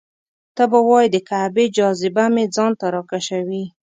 [0.55, 3.63] ته به وایې د کعبې جاذبه مې ځان ته راکشوي.